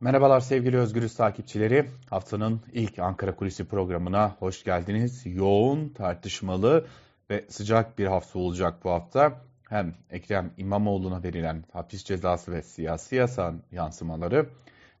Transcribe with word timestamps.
Merhabalar 0.00 0.40
sevgili 0.40 0.78
Özgürüz 0.78 1.14
takipçileri. 1.14 1.90
Haftanın 2.10 2.60
ilk 2.72 2.98
Ankara 2.98 3.36
Kulisi 3.36 3.64
programına 3.64 4.36
hoş 4.38 4.64
geldiniz. 4.64 5.22
Yoğun, 5.26 5.88
tartışmalı 5.88 6.86
ve 7.30 7.44
sıcak 7.48 7.98
bir 7.98 8.06
hafta 8.06 8.38
olacak 8.38 8.84
bu 8.84 8.90
hafta. 8.90 9.40
Hem 9.68 9.94
Ekrem 10.10 10.52
İmamoğlu'na 10.56 11.22
verilen 11.22 11.64
hapis 11.72 12.04
cezası 12.04 12.52
ve 12.52 12.62
siyasi 12.62 13.16
yasağın 13.16 13.62
yansımaları 13.72 14.48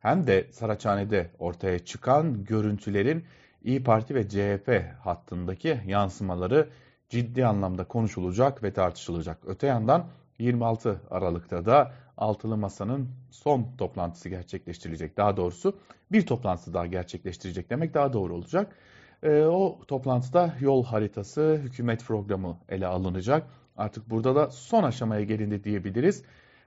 hem 0.00 0.26
de 0.26 0.46
Saraçhane'de 0.52 1.30
ortaya 1.38 1.78
çıkan 1.78 2.44
görüntülerin 2.44 3.24
İyi 3.64 3.84
Parti 3.84 4.14
ve 4.14 4.28
CHP 4.28 4.84
hattındaki 5.00 5.80
yansımaları 5.86 6.68
ciddi 7.08 7.46
anlamda 7.46 7.84
konuşulacak 7.84 8.62
ve 8.62 8.72
tartışılacak. 8.72 9.38
Öte 9.46 9.66
yandan 9.66 10.06
26 10.38 11.00
Aralık'ta 11.10 11.66
da 11.66 11.92
Altılı 12.16 12.56
Masa'nın 12.56 13.08
son 13.30 13.66
toplantısı 13.78 14.28
gerçekleştirilecek. 14.28 15.16
Daha 15.16 15.36
doğrusu 15.36 15.78
bir 16.12 16.26
toplantı 16.26 16.74
daha 16.74 16.86
gerçekleştirecek 16.86 17.70
demek 17.70 17.94
daha 17.94 18.12
doğru 18.12 18.34
olacak. 18.34 18.76
E, 19.22 19.40
o 19.42 19.78
toplantıda 19.88 20.54
yol 20.60 20.84
haritası, 20.84 21.60
hükümet 21.62 22.04
programı 22.04 22.58
ele 22.68 22.86
alınacak. 22.86 23.46
Artık 23.76 24.10
burada 24.10 24.34
da 24.34 24.50
son 24.50 24.82
aşamaya 24.82 25.22
gelindi 25.22 25.64
diyebiliriz. 25.64 26.22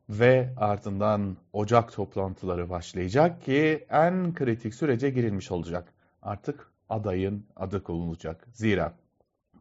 Ve 0.10 0.54
ardından 0.58 1.38
Ocak 1.54 1.94
toplantıları 1.94 2.70
başlayacak 2.70 3.42
ki 3.42 3.86
en 3.90 4.34
kritik 4.34 4.74
sürece 4.74 5.10
girilmiş 5.10 5.52
olacak. 5.52 5.94
Artık 6.22 6.72
adayın 6.90 7.46
adı 7.56 7.84
konulacak. 7.84 8.48
Zira 8.54 8.94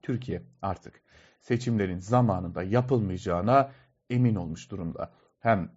Türkiye 0.02 0.42
artık 0.62 1.00
seçimlerin 1.40 1.98
zamanında 1.98 2.62
yapılmayacağına 2.62 3.70
emin 4.10 4.34
olmuş 4.34 4.70
durumda. 4.70 5.10
Hem 5.40 5.70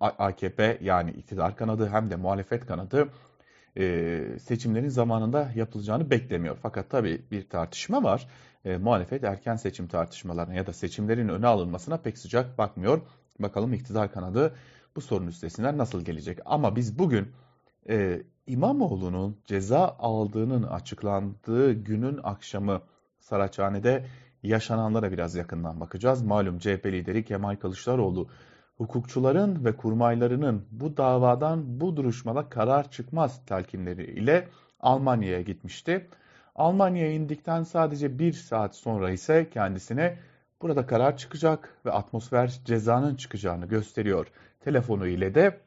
AKP 0.00 0.78
yani 0.82 1.10
iktidar 1.10 1.56
kanadı 1.56 1.88
hem 1.88 2.10
de 2.10 2.16
muhalefet 2.16 2.66
kanadı 2.66 3.08
e, 3.78 4.38
seçimlerin 4.40 4.88
zamanında 4.88 5.52
yapılacağını 5.54 6.10
beklemiyor. 6.10 6.58
Fakat 6.62 6.90
tabii 6.90 7.22
bir 7.30 7.48
tartışma 7.48 8.02
var. 8.02 8.28
E, 8.64 8.76
muhalefet 8.76 9.24
erken 9.24 9.56
seçim 9.56 9.86
tartışmalarına 9.86 10.54
ya 10.54 10.66
da 10.66 10.72
seçimlerin 10.72 11.28
öne 11.28 11.46
alınmasına 11.46 11.96
pek 11.96 12.18
sıcak 12.18 12.58
bakmıyor. 12.58 13.00
Bakalım 13.38 13.72
iktidar 13.72 14.12
kanadı 14.12 14.54
bu 14.96 15.00
sorun 15.00 15.26
üstesinden 15.26 15.78
nasıl 15.78 16.04
gelecek? 16.04 16.38
Ama 16.44 16.76
biz 16.76 16.98
bugün 16.98 17.32
e, 17.88 18.22
İmamoğlu'nun 18.46 19.36
ceza 19.44 19.96
aldığının 19.98 20.62
açıklandığı 20.62 21.72
günün 21.72 22.20
akşamı 22.22 22.82
Saraçhane'de 23.20 24.06
yaşananlara 24.42 25.12
biraz 25.12 25.34
yakından 25.34 25.80
bakacağız. 25.80 26.22
Malum 26.22 26.58
CHP 26.58 26.86
lideri 26.86 27.24
Kemal 27.24 27.56
Kılıçdaroğlu 27.56 28.28
hukukçuların 28.76 29.64
ve 29.64 29.76
kurmaylarının 29.76 30.66
bu 30.70 30.96
davadan 30.96 31.80
bu 31.80 31.96
duruşmada 31.96 32.48
karar 32.48 32.90
çıkmaz 32.90 33.46
telkinleriyle 33.46 34.48
Almanya'ya 34.80 35.40
gitmişti. 35.40 36.08
Almanya'ya 36.54 37.12
indikten 37.12 37.62
sadece 37.62 38.18
bir 38.18 38.32
saat 38.32 38.76
sonra 38.76 39.10
ise 39.10 39.50
kendisine 39.50 40.18
burada 40.62 40.86
karar 40.86 41.16
çıkacak 41.16 41.74
ve 41.86 41.92
atmosfer 41.92 42.60
cezanın 42.64 43.14
çıkacağını 43.14 43.66
gösteriyor. 43.66 44.26
Telefonu 44.60 45.06
ile 45.06 45.34
de 45.34 45.60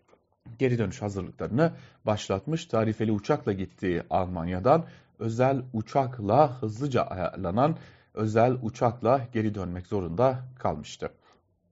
geri 0.59 0.77
dönüş 0.77 1.01
hazırlıklarını 1.01 1.71
başlatmış. 2.05 2.65
Tarifeli 2.65 3.11
uçakla 3.11 3.53
gittiği 3.53 4.03
Almanya'dan 4.09 4.85
özel 5.19 5.61
uçakla 5.73 6.61
hızlıca 6.61 7.01
ayarlanan 7.01 7.77
özel 8.15 8.57
uçakla 8.61 9.21
geri 9.33 9.55
dönmek 9.55 9.87
zorunda 9.87 10.39
kalmıştı. 10.59 11.09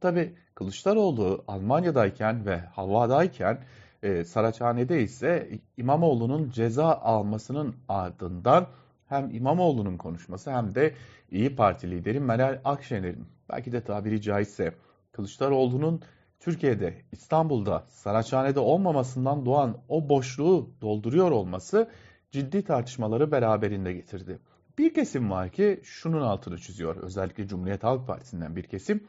Tabi 0.01 0.35
Kılıçdaroğlu 0.55 1.43
Almanya'dayken 1.47 2.45
ve 2.45 2.57
havadayken 2.59 3.63
e, 4.03 4.23
Saraçhane'de 4.23 5.01
ise 5.01 5.49
İmamoğlu'nun 5.77 6.49
ceza 6.49 6.93
almasının 6.93 7.75
ardından 7.89 8.67
hem 9.09 9.29
İmamoğlu'nun 9.35 9.97
konuşması 9.97 10.51
hem 10.51 10.75
de 10.75 10.93
İyi 11.31 11.55
Parti 11.55 11.91
lideri 11.91 12.19
Meral 12.19 12.61
Akşener'in 12.65 13.25
belki 13.49 13.71
de 13.71 13.81
tabiri 13.81 14.21
caizse 14.21 14.75
Kılıçdaroğlu'nun 15.11 16.01
Türkiye'de, 16.39 17.01
İstanbul'da, 17.11 17.83
Saraçhane'de 17.87 18.59
olmamasından 18.59 19.45
doğan 19.45 19.77
o 19.89 20.09
boşluğu 20.09 20.69
dolduruyor 20.81 21.31
olması 21.31 21.89
ciddi 22.31 22.63
tartışmaları 22.63 23.31
beraberinde 23.31 23.93
getirdi. 23.93 24.39
Bir 24.77 24.93
kesim 24.93 25.29
var 25.29 25.49
ki 25.49 25.79
şunun 25.83 26.21
altını 26.21 26.57
çiziyor. 26.57 26.95
Özellikle 26.95 27.47
Cumhuriyet 27.47 27.83
Halk 27.83 28.07
Partisi'nden 28.07 28.55
bir 28.55 28.63
kesim 28.63 29.07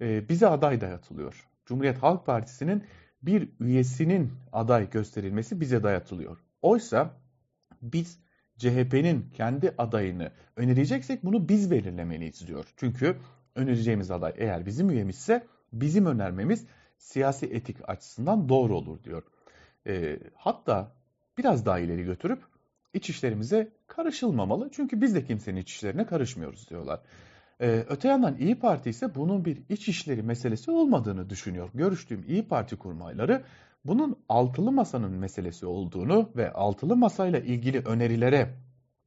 e, 0.00 0.28
bize 0.28 0.46
aday 0.46 0.80
dayatılıyor. 0.80 1.48
Cumhuriyet 1.66 1.98
Halk 1.98 2.26
Partisi'nin 2.26 2.84
bir 3.22 3.48
üyesinin 3.60 4.32
aday 4.52 4.90
gösterilmesi 4.90 5.60
bize 5.60 5.82
dayatılıyor. 5.82 6.38
Oysa 6.62 7.10
biz 7.82 8.20
CHP'nin 8.58 9.30
kendi 9.34 9.74
adayını 9.78 10.32
önereceksek 10.56 11.24
bunu 11.24 11.48
biz 11.48 11.70
belirlemeliyiz 11.70 12.46
diyor. 12.46 12.64
Çünkü 12.76 13.16
önereceğimiz 13.54 14.10
aday 14.10 14.32
eğer 14.36 14.66
bizim 14.66 14.90
üyemizse 14.90 15.46
bizim 15.72 16.06
önermemiz 16.06 16.66
siyasi 16.98 17.46
etik 17.46 17.76
açısından 17.88 18.48
doğru 18.48 18.76
olur 18.76 19.04
diyor. 19.04 19.22
E, 19.86 20.18
hatta 20.34 20.92
biraz 21.38 21.66
daha 21.66 21.78
ileri 21.78 22.04
götürüp 22.04 22.42
iç 22.94 23.10
işlerimize 23.10 23.72
karışılmamalı. 23.90 24.70
Çünkü 24.72 25.00
biz 25.00 25.14
de 25.14 25.24
kimsenin 25.24 25.60
iç 25.60 25.70
işlerine 25.72 26.06
karışmıyoruz 26.06 26.70
diyorlar. 26.70 27.00
Ee, 27.60 27.84
öte 27.88 28.08
yandan 28.08 28.36
İyi 28.36 28.58
Parti 28.58 28.90
ise 28.90 29.14
bunun 29.14 29.44
bir 29.44 29.62
iç 29.68 29.88
işleri 29.88 30.22
meselesi 30.22 30.70
olmadığını 30.70 31.30
düşünüyor. 31.30 31.70
Görüştüğüm 31.74 32.24
İyi 32.28 32.48
Parti 32.48 32.76
kurmayları 32.76 33.42
bunun 33.84 34.16
altılı 34.28 34.72
masanın 34.72 35.12
meselesi 35.12 35.66
olduğunu 35.66 36.30
ve 36.36 36.52
altılı 36.52 36.96
masayla 36.96 37.38
ilgili 37.38 37.78
önerilere 37.78 38.54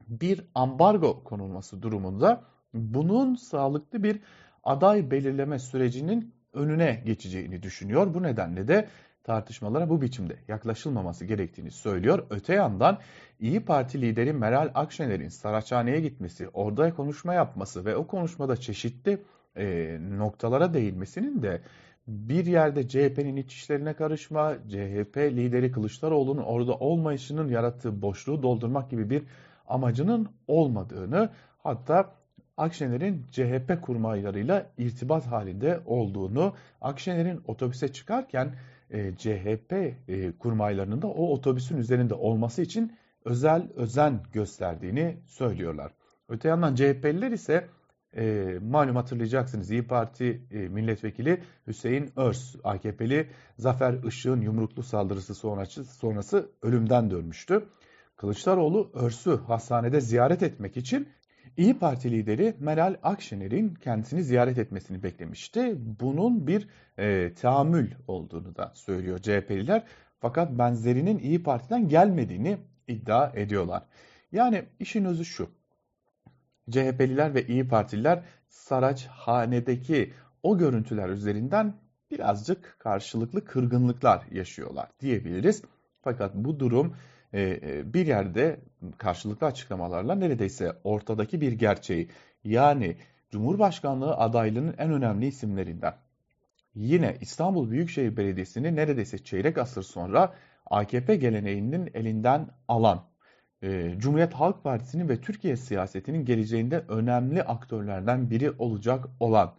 bir 0.08 0.42
ambargo 0.56 1.24
konulması 1.24 1.82
durumunda 1.82 2.44
bunun 2.74 3.36
sağlıklı 3.36 4.04
bir 4.04 4.20
aday 4.64 5.12
belirleme 5.12 5.60
sürecinin 5.60 6.34
önüne 6.54 7.04
geçeceğini 7.06 7.64
düşünüyor. 7.64 8.14
Bu 8.14 8.24
nedenle 8.24 8.68
de 8.68 8.88
tartışmalara 9.24 9.90
bu 9.90 10.02
biçimde 10.02 10.36
yaklaşılmaması 10.48 11.26
gerektiğini 11.26 11.72
söylüyor. 11.72 12.26
Öte 12.30 12.54
yandan 12.54 13.00
İyi 13.40 13.60
Parti 13.60 14.02
lideri 14.02 14.34
Meral 14.34 14.72
Akşener'in 14.76 15.28
Saraçhane'ye 15.28 16.00
gitmesi, 16.00 16.50
orada 16.50 16.94
konuşma 16.94 17.34
yapması 17.34 17.86
ve 17.86 17.96
o 17.96 18.08
konuşmada 18.08 18.58
çeşitli 18.58 19.22
e, 19.58 19.98
noktalara 20.18 20.74
değinmesinin 20.74 21.42
de 21.42 21.62
bir 22.08 22.46
yerde 22.46 22.88
CHP'nin 22.88 23.36
iç 23.36 23.54
işlerine 23.54 23.94
karışma, 23.94 24.54
CHP 24.70 25.18
lideri 25.18 25.72
Kılıçdaroğlu'nun 25.72 26.42
orada 26.42 26.74
olmayışının 26.74 27.48
yarattığı 27.48 28.02
boşluğu 28.02 28.44
doldurmak 28.44 28.90
gibi 28.92 29.10
bir 29.10 29.24
amacının 29.68 30.30
olmadığını 30.48 31.30
hatta 31.64 32.12
Akşener'in 32.58 33.26
CHP 33.32 33.82
kurmaylarıyla 33.82 34.66
irtibat 34.78 35.26
halinde 35.26 35.80
olduğunu, 35.86 36.54
Akşener'in 36.82 37.42
otobüse 37.48 37.88
çıkarken 37.88 38.56
e, 38.90 39.16
CHP 39.18 39.74
e, 40.08 40.32
kurmaylarının 40.40 41.02
da 41.02 41.08
o 41.08 41.34
otobüsün 41.34 41.78
üzerinde 41.78 42.14
olması 42.14 42.62
için 42.62 42.94
özel 43.26 43.68
özen 43.76 44.20
gösterdiğini 44.34 45.18
söylüyorlar. 45.28 45.92
Öte 46.30 46.48
yandan 46.48 46.76
CHP'liler 46.76 47.32
ise 47.32 47.68
e, 48.18 48.56
malum 48.62 48.96
hatırlayacaksınız 48.96 49.72
İyi 49.72 49.84
Parti 49.88 50.42
e, 50.52 50.58
milletvekili 50.58 51.44
Hüseyin 51.68 52.12
Örs, 52.16 52.56
AKP'li 52.64 53.30
Zafer 53.58 54.04
Işık'ın 54.04 54.42
yumruklu 54.42 54.84
saldırısı 54.84 55.36
sonrası, 55.36 55.86
sonrası 55.86 56.52
ölümden 56.62 57.12
dönmüştü. 57.12 57.64
Kılıçdaroğlu 58.16 58.92
Örs'ü 58.94 59.38
hastanede 59.48 60.02
ziyaret 60.02 60.44
etmek 60.44 60.78
için 60.78 61.10
İyi 61.58 61.80
Parti 61.80 62.12
lideri 62.12 62.56
Meral 62.60 62.96
Akşener'in 63.04 63.74
kendisini 63.76 64.24
ziyaret 64.24 64.58
etmesini 64.58 65.04
beklemişti. 65.04 65.76
Bunun 65.78 66.48
bir 66.48 66.68
e, 66.98 67.34
tahammül 67.34 67.92
olduğunu 68.08 68.56
da 68.56 68.72
söylüyor 68.76 69.20
CHP'liler. 69.20 69.84
Fakat 70.20 70.52
benzerinin 70.52 71.20
İyi 71.20 71.44
Parti'den 71.44 71.88
gelmediğini 71.88 72.58
iddia 72.88 73.32
ediyorlar. 73.36 73.84
Yani 74.32 74.66
işin 74.80 75.06
özü 75.06 75.26
şu. 75.26 75.50
CHP'liler 76.70 77.34
ve 77.34 77.48
İyi 77.48 77.68
Partililer 77.68 78.24
Saraçhane'deki 78.48 80.14
o 80.44 80.58
görüntüler 80.58 81.10
üzerinden 81.10 81.74
birazcık 82.12 82.76
karşılıklı 82.80 83.46
kırgınlıklar 83.46 84.24
yaşıyorlar 84.32 84.90
diyebiliriz. 85.00 85.64
Fakat 86.02 86.36
bu 86.36 86.60
durum 86.60 86.96
bir 87.94 88.08
yerde 88.08 88.60
karşılıklı 88.98 89.48
açıklamalarla 89.48 90.16
neredeyse 90.16 90.74
ortadaki 90.84 91.42
bir 91.42 91.52
gerçeği 91.52 92.10
yani 92.44 92.96
Cumhurbaşkanlığı 93.32 94.16
adaylığının 94.16 94.76
en 94.78 94.92
önemli 94.92 95.26
isimlerinden. 95.26 95.94
Yine 96.76 97.18
İstanbul 97.22 97.72
Büyükşehir 97.72 98.18
Belediyesi'ni 98.18 98.76
neredeyse 98.76 99.18
çeyrek 99.18 99.58
asır 99.58 99.84
sonra 99.84 100.34
AKP 100.66 101.16
geleneğinin 101.16 101.90
elinden 101.94 102.48
alan, 102.68 103.04
e, 103.62 103.94
Cumhuriyet 103.98 104.34
Halk 104.34 104.64
Partisi'nin 104.64 105.10
ve 105.10 105.22
Türkiye 105.22 105.58
siyasetinin 105.58 106.26
geleceğinde 106.26 106.80
önemli 106.88 107.44
aktörlerden 107.44 108.30
biri 108.30 108.52
olacak 108.52 109.06
olan 109.20 109.54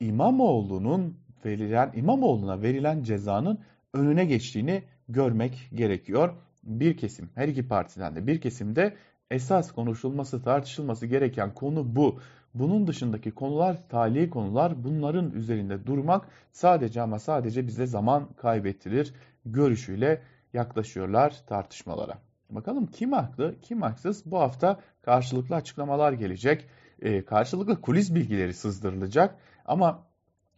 İmamoğlu'nun 0.00 1.18
verilen 1.44 1.92
İmamoğlu'na 1.94 2.62
verilen 2.62 3.02
cezanın 3.02 3.58
önüne 3.94 4.24
geçtiğini 4.24 4.82
görmek 5.08 5.70
gerekiyor. 5.74 6.34
Bir 6.66 6.96
kesim, 6.96 7.30
her 7.34 7.48
iki 7.48 7.68
partiden 7.68 8.16
de 8.16 8.26
bir 8.26 8.40
kesimde 8.40 8.96
esas 9.30 9.72
konuşulması, 9.72 10.42
tartışılması 10.42 11.06
gereken 11.06 11.54
konu 11.54 11.96
bu. 11.96 12.20
Bunun 12.54 12.86
dışındaki 12.86 13.30
konular 13.30 13.88
tali 13.88 14.30
konular. 14.30 14.84
Bunların 14.84 15.30
üzerinde 15.30 15.86
durmak 15.86 16.28
sadece 16.52 17.02
ama 17.02 17.18
sadece 17.18 17.66
bize 17.66 17.86
zaman 17.86 18.28
kaybettirir 18.36 19.14
görüşüyle 19.44 20.22
yaklaşıyorlar 20.52 21.34
tartışmalara. 21.46 22.18
Bakalım 22.50 22.86
kim 22.86 23.12
haklı, 23.12 23.54
kim 23.62 23.82
haksız? 23.82 24.22
Bu 24.26 24.38
hafta 24.38 24.80
karşılıklı 25.02 25.54
açıklamalar 25.54 26.12
gelecek. 26.12 26.66
E, 27.02 27.24
karşılıklı 27.24 27.80
kulis 27.80 28.14
bilgileri 28.14 28.54
sızdırılacak. 28.54 29.34
Ama 29.64 30.06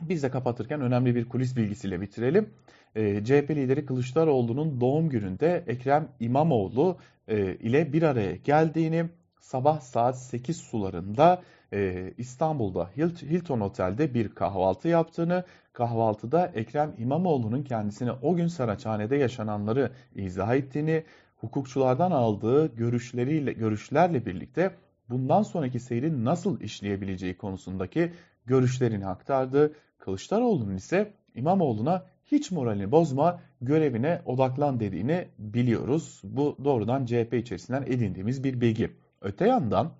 biz 0.00 0.22
de 0.22 0.30
kapatırken 0.30 0.80
önemli 0.80 1.14
bir 1.14 1.28
kulis 1.28 1.56
bilgisiyle 1.56 2.00
bitirelim. 2.00 2.50
E, 2.94 3.24
CHP 3.24 3.50
lideri 3.50 3.86
Kılıçdaroğlu'nun 3.86 4.80
doğum 4.80 5.08
gününde 5.08 5.64
Ekrem 5.66 6.08
İmamoğlu 6.20 6.96
e, 7.28 7.54
ile 7.54 7.92
bir 7.92 8.02
araya 8.02 8.36
geldiğini 8.36 9.04
sabah 9.40 9.80
saat 9.80 10.18
8 10.18 10.56
sularında 10.56 11.42
e, 11.72 12.12
İstanbul'da 12.18 12.90
Hilton 12.96 13.60
Otel'de 13.60 14.14
bir 14.14 14.28
kahvaltı 14.28 14.88
yaptığını, 14.88 15.44
kahvaltıda 15.72 16.52
Ekrem 16.54 16.94
İmamoğlu'nun 16.98 17.62
kendisine 17.62 18.12
o 18.12 18.36
gün 18.36 18.46
Saraçhane'de 18.46 19.16
yaşananları 19.16 19.90
izah 20.14 20.54
ettiğini, 20.54 21.04
hukukçulardan 21.36 22.10
aldığı 22.10 22.76
görüşleriyle 22.76 23.52
görüşlerle 23.52 24.26
birlikte 24.26 24.74
bundan 25.10 25.42
sonraki 25.42 25.80
seyrin 25.80 26.24
nasıl 26.24 26.60
işleyebileceği 26.60 27.36
konusundaki 27.36 28.12
görüşlerini 28.46 29.06
aktardı. 29.06 29.72
Kılıçdaroğlu'nun 29.98 30.76
ise 30.76 31.12
İmamoğlu'na 31.34 32.04
hiç 32.32 32.50
moralini 32.50 32.90
bozma, 32.90 33.40
görevine 33.60 34.22
odaklan 34.26 34.80
dediğini 34.80 35.28
biliyoruz. 35.38 36.20
Bu 36.24 36.56
doğrudan 36.64 37.06
CHP 37.06 37.34
içerisinden 37.34 37.82
edindiğimiz 37.82 38.44
bir 38.44 38.60
bilgi. 38.60 38.90
Öte 39.20 39.46
yandan 39.46 39.92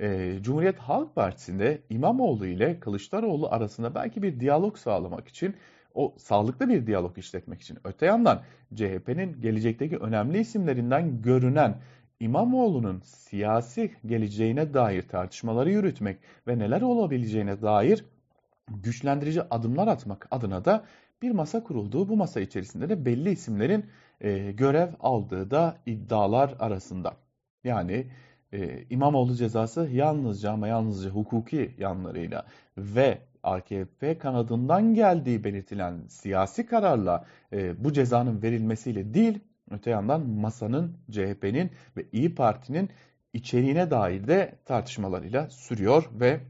e, 0.00 0.38
Cumhuriyet 0.40 0.78
Halk 0.78 1.14
Partisi'nde 1.14 1.78
İmamoğlu 1.90 2.46
ile 2.46 2.80
Kılıçdaroğlu 2.80 3.48
arasında 3.48 3.94
belki 3.94 4.22
bir 4.22 4.40
diyalog 4.40 4.76
sağlamak 4.76 5.28
için 5.28 5.54
o 5.94 6.14
sağlıklı 6.18 6.68
bir 6.68 6.86
diyalog 6.86 7.18
işletmek 7.18 7.62
için 7.62 7.78
öte 7.84 8.06
yandan 8.06 8.42
CHP'nin 8.74 9.40
gelecekteki 9.40 9.96
önemli 9.96 10.38
isimlerinden 10.38 11.22
görünen 11.22 11.76
İmamoğlu'nun 12.20 13.00
siyasi 13.04 13.90
geleceğine 14.06 14.74
dair 14.74 15.02
tartışmaları 15.08 15.70
yürütmek 15.70 16.18
ve 16.46 16.58
neler 16.58 16.82
olabileceğine 16.82 17.62
dair 17.62 18.04
güçlendirici 18.68 19.42
adımlar 19.42 19.88
atmak 19.88 20.28
adına 20.30 20.64
da 20.64 20.84
bir 21.24 21.30
masa 21.30 21.62
kurulduğu 21.62 22.08
bu 22.08 22.16
masa 22.16 22.40
içerisinde 22.40 22.88
de 22.88 23.04
belli 23.04 23.30
isimlerin 23.30 23.86
e, 24.20 24.52
görev 24.52 24.88
aldığı 25.00 25.50
da 25.50 25.76
iddialar 25.86 26.54
arasında. 26.58 27.16
Yani 27.64 28.06
e, 28.52 28.84
İmamoğlu 28.90 29.34
cezası 29.34 29.88
yalnızca 29.92 30.52
ama 30.52 30.68
yalnızca 30.68 31.10
hukuki 31.10 31.74
yanlarıyla 31.78 32.46
ve 32.78 33.18
AKP 33.42 34.18
kanadından 34.18 34.94
geldiği 34.94 35.44
belirtilen 35.44 36.06
siyasi 36.08 36.66
kararla 36.66 37.24
e, 37.52 37.84
bu 37.84 37.92
cezanın 37.92 38.42
verilmesiyle 38.42 39.14
değil, 39.14 39.38
öte 39.70 39.90
yandan 39.90 40.20
masanın, 40.30 40.96
CHP'nin 41.10 41.70
ve 41.96 42.04
İyi 42.12 42.34
Parti'nin 42.34 42.90
içeriğine 43.32 43.90
dair 43.90 44.28
de 44.28 44.54
tartışmalarıyla 44.64 45.50
sürüyor 45.50 46.10
ve 46.20 46.40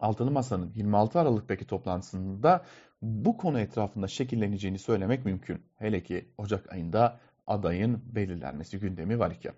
Altılı 0.00 0.30
Masa'nın 0.30 0.72
26 0.74 1.20
Aralık'taki 1.20 1.66
toplantısında 1.66 2.64
bu 3.02 3.36
konu 3.36 3.60
etrafında 3.60 4.08
şekilleneceğini 4.08 4.78
söylemek 4.78 5.24
mümkün. 5.24 5.62
Hele 5.76 6.02
ki 6.02 6.28
Ocak 6.38 6.72
ayında 6.72 7.20
adayın 7.46 8.02
belirlenmesi 8.06 8.78
gündemi 8.78 9.18
var 9.18 9.30
iken. 9.30 9.54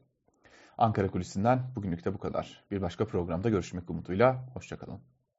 Ankara 0.79 1.09
Kulisi'nden 1.09 1.61
bugünlük 1.77 2.05
de 2.05 2.15
bu 2.15 2.19
kadar. 2.19 2.65
Bir 2.71 2.83
başka 2.83 3.07
programda 3.07 3.49
görüşmek 3.49 3.91
umuduyla. 3.91 4.49
Hoşçakalın. 4.55 5.01